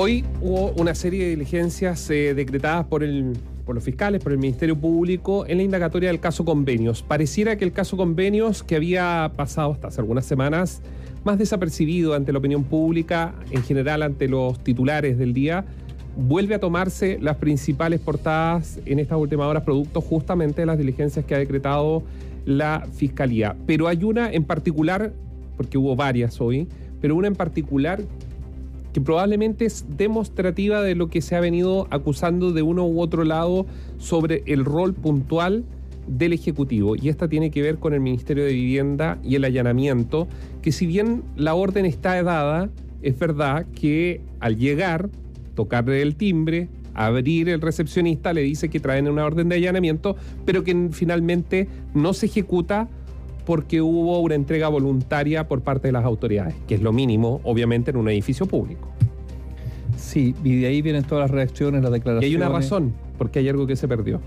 [0.00, 3.32] Hoy hubo una serie de diligencias eh, decretadas por, el,
[3.66, 7.02] por los fiscales, por el Ministerio Público, en la indagatoria del caso Convenios.
[7.02, 10.82] Pareciera que el caso Convenios, que había pasado hasta hace algunas semanas,
[11.24, 15.64] más desapercibido ante la opinión pública, en general ante los titulares del día,
[16.16, 21.24] vuelve a tomarse las principales portadas en estas últimas horas, producto justamente de las diligencias
[21.24, 22.04] que ha decretado
[22.44, 23.56] la Fiscalía.
[23.66, 25.12] Pero hay una en particular,
[25.56, 26.68] porque hubo varias hoy,
[27.00, 28.00] pero una en particular
[28.98, 33.22] que probablemente es demostrativa de lo que se ha venido acusando de uno u otro
[33.22, 33.64] lado
[33.98, 35.64] sobre el rol puntual
[36.08, 36.96] del Ejecutivo.
[36.96, 40.26] Y esta tiene que ver con el Ministerio de Vivienda y el allanamiento,
[40.62, 42.70] que si bien la orden está dada,
[43.00, 45.10] es verdad que al llegar,
[45.54, 50.64] tocarle el timbre, abrir el recepcionista, le dice que traen una orden de allanamiento, pero
[50.64, 52.88] que finalmente no se ejecuta
[53.48, 57.90] porque hubo una entrega voluntaria por parte de las autoridades, que es lo mínimo, obviamente,
[57.90, 58.90] en un edificio público.
[59.96, 62.30] Sí, y de ahí vienen todas las reacciones, las declaraciones.
[62.30, 64.20] Y hay una razón, porque hay algo que se perdió.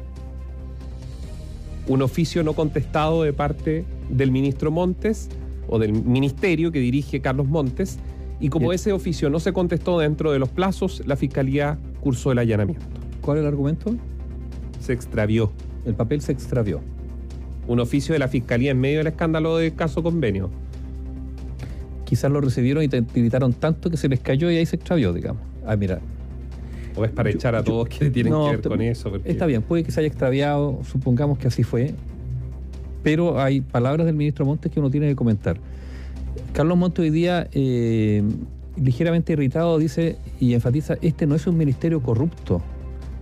[1.88, 5.30] Un oficio no contestado de parte del ministro Montes
[5.70, 8.00] o del ministerio que dirige Carlos Montes,
[8.40, 12.40] y como ese oficio no se contestó dentro de los plazos, la fiscalía cursó el
[12.40, 12.88] allanamiento.
[13.22, 13.94] ¿Cuál es el argumento?
[14.80, 15.52] Se extravió.
[15.86, 16.82] El papel se extravió
[17.72, 20.50] un oficio de la Fiscalía en medio del escándalo del caso convenio.
[22.06, 25.14] Quizás lo recibieron y te gritaron tanto que se les cayó y ahí se extravió,
[25.14, 25.42] digamos.
[25.66, 26.00] Ah, mira.
[26.96, 29.12] O es para echar a todos que tienen que ver con eso.
[29.24, 31.94] Está bien, puede que se haya extraviado, supongamos que así fue,
[33.02, 35.58] pero hay palabras del ministro Montes que uno tiene que comentar.
[36.52, 38.24] Carlos Montes hoy día, eh,
[38.76, 42.62] ligeramente irritado, dice y enfatiza, este no es un ministerio corrupto,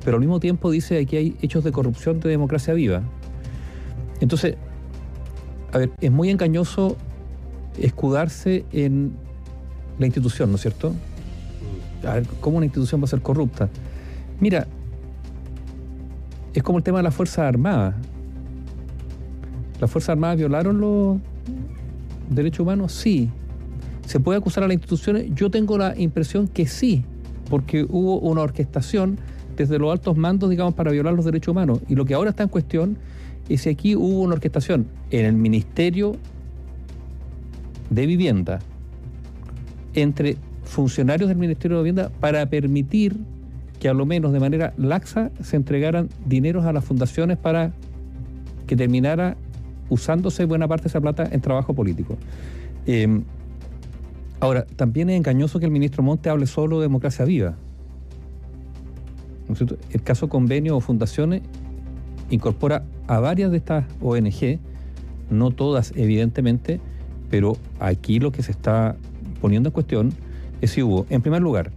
[0.04, 3.04] pero al mismo tiempo dice aquí hay hechos de corrupción de democracia viva.
[4.20, 4.56] Entonces,
[5.72, 6.98] a ver, es muy engañoso
[7.78, 9.14] escudarse en
[9.98, 10.94] la institución, ¿no es cierto?
[12.08, 13.70] A ver, ¿cómo una institución va a ser corrupta?
[14.40, 14.68] Mira,
[16.54, 17.96] es como el tema de las Fuerzas Armadas.
[19.80, 21.18] ¿Las Fuerzas Armadas violaron los
[22.30, 22.92] derechos humanos?
[22.92, 23.30] Sí.
[24.06, 25.28] ¿Se puede acusar a las instituciones?
[25.36, 27.06] Yo tengo la impresión que sí,
[27.50, 29.20] porque hubo una orquestación
[29.56, 31.80] desde los altos mandos, digamos, para violar los derechos humanos.
[31.88, 32.98] Y lo que ahora está en cuestión
[33.50, 36.16] y si aquí hubo una orquestación en el Ministerio
[37.90, 38.60] de Vivienda
[39.96, 43.18] entre funcionarios del Ministerio de Vivienda para permitir
[43.80, 47.74] que a lo menos de manera laxa se entregaran dineros a las fundaciones para
[48.68, 49.36] que terminara
[49.90, 52.18] usándose buena parte de esa plata en trabajo político.
[52.86, 53.24] Em,
[54.40, 57.56] ahora, también es engañoso que el ministro Monte hable solo de democracia viva.
[59.90, 61.42] el caso convenio o fundaciones
[62.30, 64.60] incorpora a varias de estas ONG,
[65.30, 66.80] no todas evidentemente,
[67.30, 68.96] pero aquí lo que se está
[69.42, 70.14] poniendo en cuestión
[70.62, 71.72] es si hubo, en primer lugar,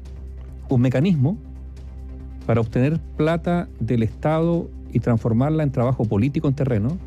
[0.68, 1.36] un mecanismo
[2.46, 6.98] para obtener plata del Estado y transformarla en trabajo político en terreno,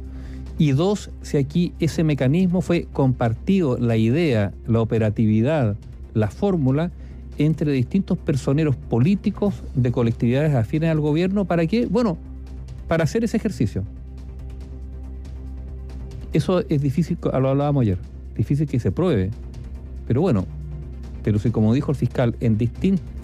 [0.57, 5.75] y dos, si aquí ese mecanismo fue compartido, la idea, la operatividad,
[6.13, 6.91] la fórmula,
[7.38, 11.85] entre distintos personeros políticos de colectividades afines al gobierno, ¿para qué?
[11.88, 12.17] Bueno,
[12.88, 13.84] para hacer ese ejercicio.
[16.34, 17.97] Eso es difícil, lo hablábamos ayer,
[18.35, 19.31] difícil que se pruebe.
[20.07, 20.46] Pero bueno,
[21.23, 22.57] pero si como dijo el fiscal, en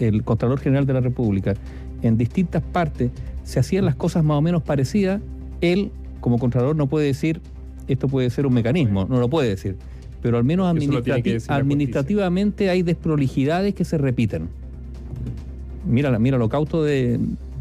[0.00, 1.54] el Contralor General de la República,
[2.02, 3.10] en distintas partes
[3.44, 5.20] se hacían las cosas más o menos parecidas,
[5.60, 7.40] él como Contralor no puede decir
[7.88, 9.76] esto puede ser un mecanismo, no lo puede decir.
[10.20, 14.48] Pero al menos administrativamente hay desprolijidades que se repiten.
[15.86, 17.18] Mira, mira lo cauto de,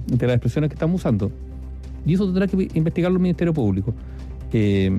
[0.08, 1.32] de las expresiones que estamos usando.
[2.06, 3.94] Y eso tendrá que investigarlo el Ministerio Público.
[4.54, 4.92] Eh,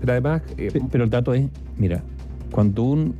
[0.00, 2.02] pero además, eh, pero el dato es, mira,
[2.50, 3.14] cuando un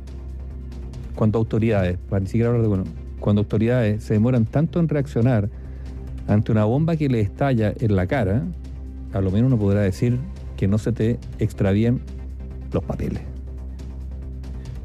[1.15, 2.83] cuando autoridades, para ni siquiera hablar de bueno,
[3.19, 5.49] cuando autoridades se demoran tanto en reaccionar
[6.27, 8.43] ante una bomba que le estalla en la cara,
[9.11, 10.17] a lo menos uno podrá decir
[10.55, 11.99] que no se te extravíen
[12.71, 13.21] los papeles.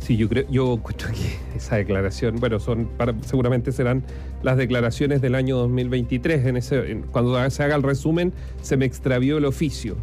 [0.04, 2.90] Sí, yo creo, yo encuentro que esa declaración, bueno, son
[3.24, 4.02] seguramente serán
[4.42, 6.44] las declaraciones del año 2023.
[6.44, 9.96] En ese, cuando se haga el resumen, se me extravió el oficio.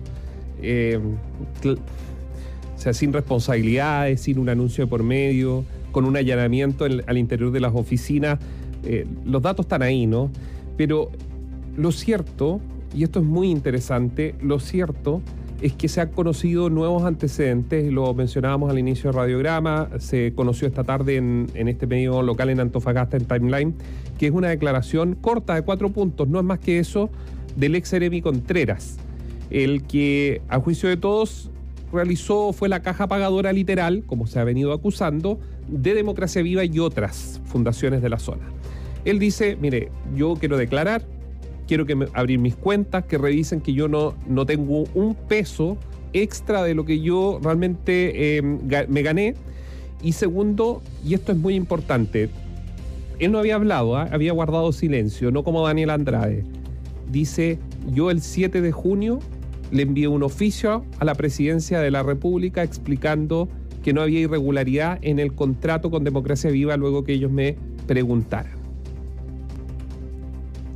[0.64, 1.00] Eh,
[1.64, 7.52] o sea, sin responsabilidades, sin un anuncio de por medio, con un allanamiento al interior
[7.52, 8.40] de las oficinas.
[8.84, 10.32] Eh, los datos están ahí, ¿no?
[10.78, 11.12] Pero
[11.78, 12.60] lo cierto,
[12.96, 15.22] y esto es muy interesante, lo cierto
[15.62, 20.68] es que se han conocido nuevos antecedentes, lo mencionábamos al inicio de Radiograma, se conoció
[20.68, 23.76] esta tarde en, este medio local en Antofagasta, en Timeline,
[24.18, 27.12] que es una declaración corta de cuatro puntos, no es más que eso,
[27.56, 28.98] del ex Eremi Contreras,
[29.52, 31.52] el que a juicio de todos
[31.94, 36.80] realizó, fue la caja pagadora literal, como se ha venido acusando, de Democracia Viva y
[36.80, 38.46] otras fundaciones de la zona.
[39.06, 41.06] Él dice, mire, yo quiero declarar,
[41.72, 45.78] quiero que me, abrir mis cuentas, que revisen que yo no, no tengo un peso
[46.12, 49.36] extra de lo que yo realmente eh, me gané.
[50.04, 52.28] Y segundo, y esto es muy importante,
[53.20, 54.10] él no había hablado, ¿ah?
[54.12, 56.44] había guardado silencio, no como Daniel Andrade.
[57.10, 57.58] Dice,
[57.94, 59.20] yo el 7 de junio
[59.72, 63.48] le envié un oficio a la presidencia de la República explicando
[63.82, 67.56] que no había irregularidad en el contrato con Democracia Viva luego que ellos me
[67.88, 68.60] preguntaran.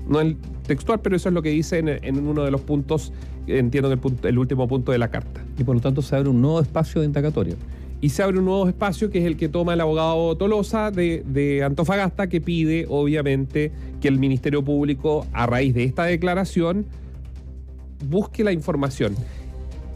[0.08, 0.22] No
[0.66, 3.14] textual, pero eso es lo que dice en, uno de los puntos,
[3.48, 5.44] entiendo que el, el último punto de la carta.
[5.58, 7.56] Y por lo tanto se abre un nuevo espacio de indagatoria
[8.02, 11.24] y se abre un nuevo espacio que es el que toma el abogado Tolosa de,
[11.26, 13.72] de, Antofagasta, que pide, obviamente,
[14.02, 16.86] que el Ministerio Público, a raíz de esta declaración,
[18.08, 19.16] busque la información.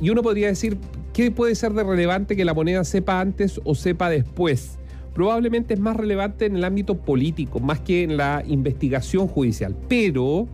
[0.01, 0.77] Y uno podría decir,
[1.13, 4.79] ¿qué puede ser de relevante que la moneda sepa antes o sepa después?
[5.13, 9.75] Probablemente es más relevante en el ámbito político, más que en la investigación judicial.
[9.87, 10.47] Pero,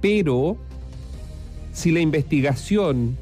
[0.00, 0.56] pero,
[1.72, 3.16] si la investigación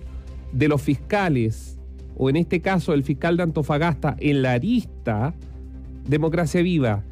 [0.52, 1.78] de los fiscales,
[2.16, 5.34] o en este caso el fiscal de Antofagasta, en la arista
[6.06, 7.04] Democracia Viva,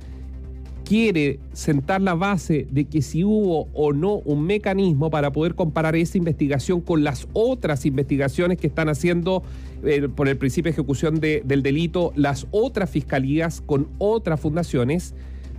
[0.86, 5.96] quiere sentar la base de que si hubo o no un mecanismo para poder comparar
[5.96, 9.42] esa investigación con las otras investigaciones que están haciendo
[9.84, 15.14] eh, por el principio de ejecución del delito las otras fiscalías con otras fundaciones,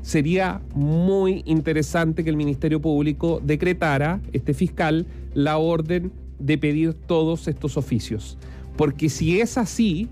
[0.08, 7.50] sería muy interesante que el Ministerio Público decretara, este fiscal, la orden de pedir todos
[7.50, 8.38] estos oficios.
[8.78, 10.08] Porque si es así,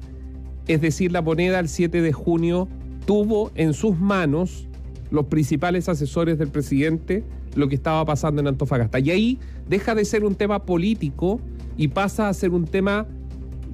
[0.67, 2.67] es decir, la moneda el 7 de junio
[3.05, 4.67] tuvo en sus manos
[5.11, 7.23] los principales asesores del presidente
[7.55, 8.99] lo que estaba pasando en Antofagasta.
[8.99, 9.39] Y ahí
[9.69, 11.39] deja de ser un tema político
[11.77, 13.07] y pasa a ser un tema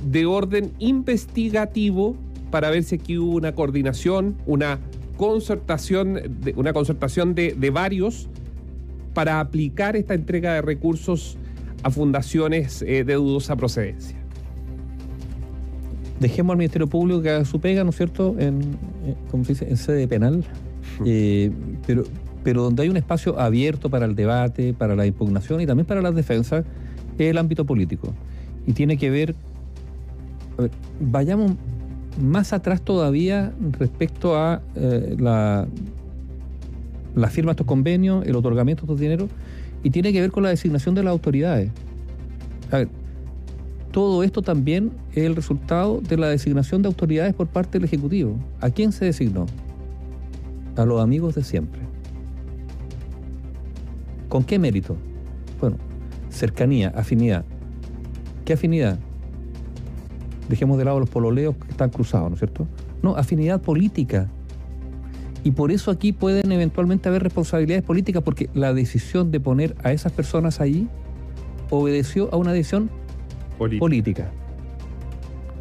[0.06, 2.16] de orden investigativo
[2.52, 4.80] para ver si aquí hubo una coordinación, una
[5.18, 8.30] concertación, de, una concertación de, varios
[9.14, 11.38] para aplicar esta entrega de recursos
[11.84, 14.18] a fundaciones eh, de dudosa procedencia.
[16.20, 18.62] Dejemos al Ministerio Público que haga su pega, ¿no es cierto?, en,
[19.06, 20.46] eh, como se dice, en sede penal
[21.06, 21.52] eh,
[21.86, 22.04] pero,
[22.44, 26.02] pero donde hay un espacio abierto para el debate, para la impugnación y también para
[26.02, 26.66] las defensas,
[27.18, 28.14] es el ámbito político.
[28.66, 29.36] Y tiene que ver,
[31.00, 31.54] vayamos
[32.20, 35.68] más atrás todavía respecto a eh, la,
[37.16, 39.30] la firma de estos convenios, el otorgamiento de estos dineros,
[39.84, 41.72] y tiene que ver con la designación de las autoridades.
[42.72, 42.90] A ver,
[43.92, 48.38] todo esto también es el resultado de la designación de autoridades por parte del Ejecutivo.
[48.62, 49.46] ¿A quién se designó?
[50.76, 51.82] a los amigos de siempre.
[54.30, 54.96] ¿Con qué mérito?
[55.60, 55.78] Bueno,
[56.30, 57.44] cercanía, afinidad.
[58.46, 58.98] ¿Qué afinidad?
[60.50, 62.68] Dejemos de lado los pololeos que están cruzados, ¿no es cierto?
[63.02, 64.30] No, afinidad política.
[65.44, 69.92] Y por eso aquí pueden eventualmente haber responsabilidades políticas, porque la decisión de poner a
[69.92, 70.88] esas personas allí
[71.70, 72.90] obedeció a una decisión
[73.58, 74.30] política.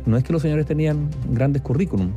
[0.06, 2.10] No es que los señores tenían grandes currículum.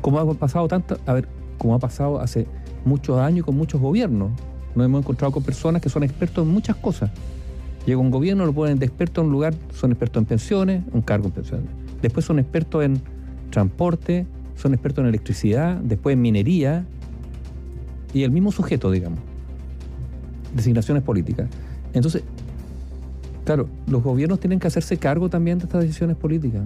[0.00, 2.46] Como ha pasado tanto, a ver, como ha pasado hace
[2.84, 4.30] muchos años con muchos gobiernos.
[4.74, 7.10] Nos hemos encontrado con personas que son expertos en muchas cosas.
[7.86, 11.02] Llega un gobierno, lo ponen de experto en un lugar, son expertos en pensiones, un
[11.02, 11.68] cargo en pensiones.
[12.02, 13.00] Después son expertos en
[13.50, 16.86] transporte, son expertos en electricidad, después en minería,
[18.12, 19.18] y el mismo sujeto, digamos.
[20.54, 21.48] Designaciones políticas.
[21.92, 22.22] Entonces,
[23.44, 26.62] claro, los gobiernos tienen que hacerse cargo también de estas decisiones políticas.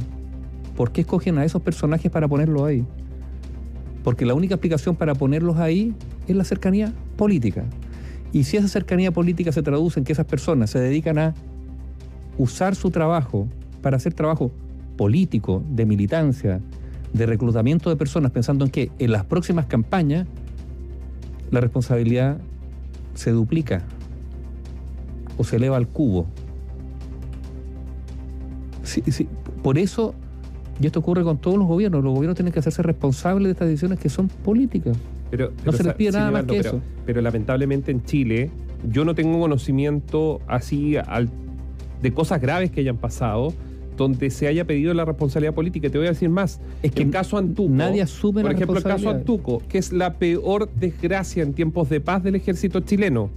[0.76, 2.84] ¿Por qué escogen a esos personajes para ponerlo ahí?
[4.02, 5.94] porque la única explicación para ponerlos ahí
[6.26, 7.64] es la cercanía política.
[8.32, 11.34] Y si esa cercanía política se traduce en que esas personas se dedican a
[12.38, 13.48] usar su trabajo
[13.82, 14.52] para hacer trabajo
[15.00, 16.60] político, de militancia,
[17.14, 20.26] de reclutamiento de personas, pensando en que en las próximas campañas
[21.50, 22.36] la responsabilidad
[23.14, 23.80] se duplica
[25.38, 26.26] o se eleva al cubo.
[29.62, 30.14] Por eso
[30.78, 32.04] y esto ocurre con todos los gobiernos.
[32.04, 34.98] Los gobiernos tienen que hacerse responsables de estas decisiones que son políticas.
[35.30, 36.82] Pero, no se les pide nada más que eso.
[37.06, 38.50] Pero lamentablemente en Chile
[38.86, 40.96] yo no tengo conocimiento así
[42.02, 43.54] de cosas graves que hayan pasado
[44.00, 45.90] donde se haya pedido la responsabilidad política.
[45.90, 46.58] Te voy a decir más.
[46.82, 47.70] Es que el caso Antuco.
[47.70, 52.00] Nadie asume Por ejemplo, el caso Antuco, que es la peor desgracia en tiempos de
[52.00, 53.30] paz del ejército chileno.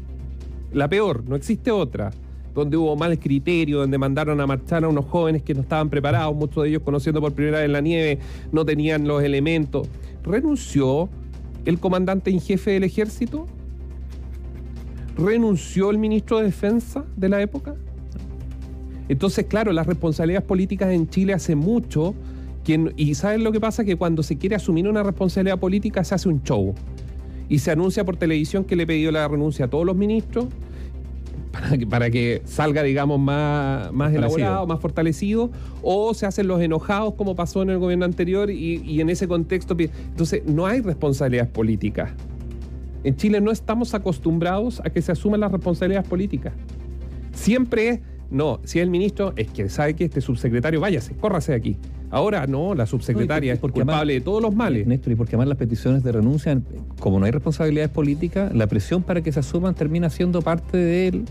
[0.71, 2.11] La peor, no existe otra
[2.55, 6.35] donde hubo mal criterio, donde mandaron a marchar a unos jóvenes que no estaban preparados,
[6.35, 8.19] muchos de ellos conociendo por primera vez la nieve,
[8.51, 9.87] no tenían los elementos.
[10.23, 11.09] ¿Renunció
[11.65, 13.47] el comandante en jefe del ejército?
[15.17, 17.75] ¿Renunció el ministro de Defensa de la época?
[19.09, 22.15] Entonces, claro, las responsabilidades políticas en Chile hace mucho,
[22.95, 23.83] y ¿saben lo que pasa?
[23.83, 26.73] Que cuando se quiere asumir una responsabilidad política se hace un show
[27.49, 30.45] y se anuncia por televisión que le pidió la renuncia a todos los ministros
[31.51, 36.61] para que, para que salga, digamos, más, más elaborado, más fortalecido, o se hacen los
[36.61, 39.75] enojados como pasó en el gobierno anterior y, y en ese contexto...
[39.77, 42.11] Entonces, no hay responsabilidades políticas.
[43.03, 46.53] En Chile no estamos acostumbrados a que se asuman las responsabilidades políticas.
[47.33, 47.99] Siempre es,
[48.33, 51.77] no, si es el ministro, es que sabe que este subsecretario, váyase, córrase de aquí.
[52.09, 54.87] Ahora no, la subsecretaria es culpable de todos los males.
[54.87, 56.59] Néstor, y porque además las peticiones de renuncia,
[56.99, 61.23] como no hay responsabilidades políticas, la presión para que se asuman termina siendo parte de,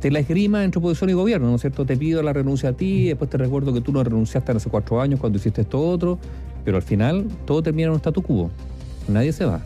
[0.00, 1.84] de la esgrima entre oposición y gobierno, ¿no es cierto?
[1.84, 5.00] Te pido la renuncia a ti, después te recuerdo que tú no renunciaste hace cuatro
[5.00, 6.20] años cuando hiciste esto otro,
[6.64, 8.48] pero al final todo termina en un statu quo.
[9.08, 9.60] Nadie se va.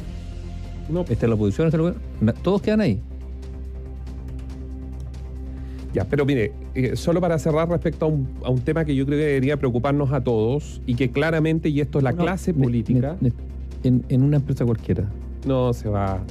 [0.88, 1.02] No.
[1.02, 2.40] Esta es la oposición, este es el gobierno.
[2.42, 2.98] Todos quedan ahí.
[5.92, 9.04] Ya, pero mire, eh, solo para cerrar respecto a un, a un, tema que yo
[9.04, 13.16] creo que debería preocuparnos a todos y que claramente, y esto es la clase política.
[13.82, 15.04] en, en, una empresa cualquiera.
[15.46, 16.22] No se va.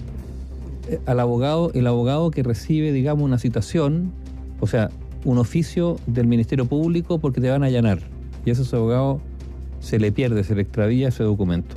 [0.89, 4.11] Eh, al abogado, el abogado que recibe, digamos, una citación,
[4.59, 4.89] o sea,
[5.25, 7.99] un oficio del Ministerio Público porque te van a allanar.
[8.45, 9.21] Y a ese abogado
[9.79, 11.75] se le pierde, se le extravía ese documento.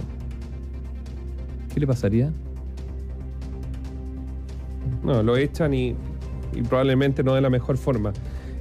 [1.75, 2.33] ¿Qué le pasaría?
[5.03, 5.95] No, lo echan y
[6.55, 8.13] y probablemente no de la mejor forma.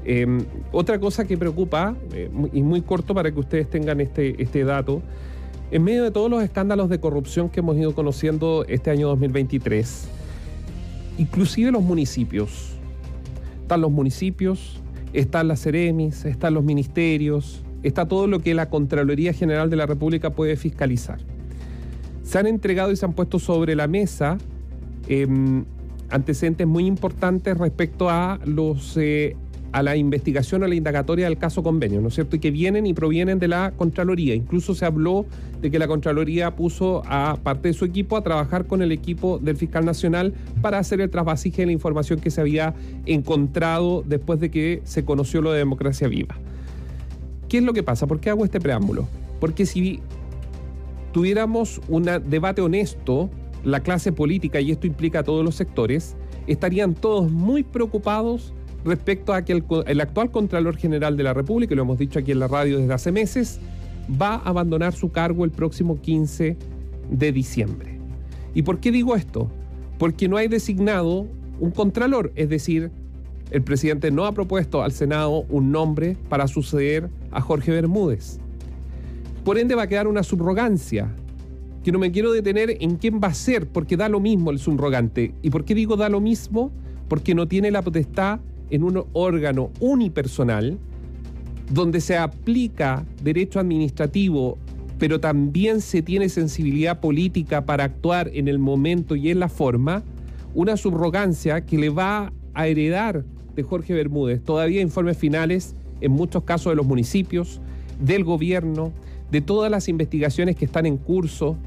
[0.05, 0.25] Eh,
[0.71, 5.01] otra cosa que preocupa, eh, y muy corto para que ustedes tengan este, este dato,
[5.71, 10.07] en medio de todos los escándalos de corrupción que hemos ido conociendo este año 2023,
[11.17, 12.73] inclusive los municipios,
[13.61, 14.81] están los municipios,
[15.13, 19.85] están las Ceremis, están los ministerios, está todo lo que la Contraloría General de la
[19.85, 21.19] República puede fiscalizar.
[22.23, 24.37] Se han entregado y se han puesto sobre la mesa
[25.07, 25.27] eh,
[26.13, 29.35] antecedentes muy importantes respecto a los eh,
[29.73, 32.35] a la investigación, a la indagatoria del caso convenio, ¿no es cierto?
[32.35, 34.35] Y que vienen y provienen de la Contraloría.
[34.35, 35.25] Incluso se habló
[35.61, 39.39] de que la Contraloría puso a parte de su equipo a trabajar con el equipo
[39.39, 42.75] del Fiscal Nacional para hacer el trasvasije de la información que se había
[43.07, 46.35] encontrado después de que se conoció lo de democracia viva.
[47.49, 48.05] ¿Qué es lo que pasa?
[48.05, 49.07] ¿Por qué hago este preámbulo?
[49.39, 50.01] Porque si
[51.13, 53.31] tuviéramos un debate honesto
[53.63, 56.15] la clase política, y esto implica a todos los sectores,
[56.47, 58.53] estarían todos muy preocupados
[58.83, 62.39] respecto a que el, actual Contralor General de la República, lo hemos dicho aquí en
[62.39, 63.59] la radio desde hace meses,
[64.21, 66.57] va a abandonar su cargo el próximo 15
[67.09, 67.97] de diciembre.
[68.53, 69.49] ¿Y por qué digo esto?
[69.97, 71.27] Porque no hay designado
[71.59, 72.91] un Contralor, es decir,
[73.51, 78.39] el presidente no ha propuesto al Senado un nombre para suceder a Jorge Bermúdez.
[79.45, 81.09] Por ende va a quedar una subrogancia
[81.83, 84.59] que no me quiero detener en quién va a ser, porque da lo mismo el
[84.59, 85.33] subrogante.
[85.41, 86.71] ¿Y por qué digo da lo mismo?
[87.09, 90.79] Porque no tiene la potestad en un órgano unipersonal
[91.71, 94.57] donde se aplica derecho administrativo,
[94.97, 100.03] pero también se tiene sensibilidad política para actuar en el momento y en la forma,
[100.55, 103.25] una subrogancia que le va a heredar
[103.55, 107.59] de Jorge Bermúdez todavía informes finales, en muchos casos de los municipios,
[107.99, 108.91] del gobierno,
[109.31, 111.57] de todas las investigaciones que están en curso,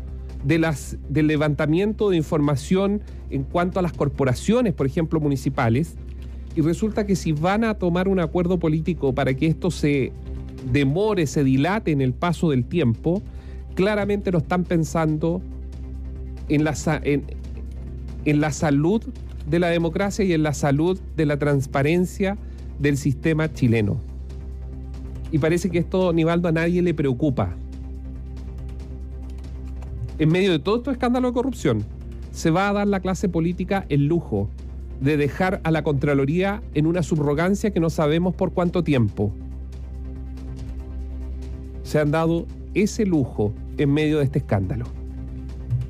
[0.45, 5.97] de las, del levantamiento de información en cuanto a las corporaciones, por ejemplo, municipales,
[6.55, 10.13] y resulta que si van a tomar un acuerdo político para que esto se
[10.73, 13.23] demore, se dilate en el paso del tiempo,
[13.75, 15.43] claramente lo están pensando
[16.49, 17.25] en la, en,
[18.25, 19.03] en la salud
[19.49, 22.39] de la democracia y en la salud de la transparencia
[22.79, 24.01] del sistema chileno.
[25.31, 27.57] Y parece que esto, Nivaldo, a nadie le preocupa
[30.19, 31.85] en medio de todo este escándalo de corrupción,
[32.33, 34.49] se va a dar la clase política el lujo
[35.01, 39.33] de dejar a la Contraloría en una subrogancia que no sabemos por cuánto tiempo.
[41.83, 44.87] Se han dado ese lujo en medio de este escándalo.